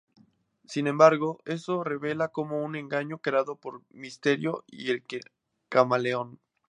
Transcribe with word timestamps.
Sin 0.65 0.87
embargo, 0.87 1.37
esto 1.45 1.83
se 1.83 1.89
revela 1.89 2.29
como 2.29 2.63
un 2.63 2.75
engaño 2.75 3.19
creado 3.19 3.57
por 3.57 3.83
Mysterio 3.93 4.63
y 4.65 4.89
el 4.89 5.03
Camaleón. 5.69 6.39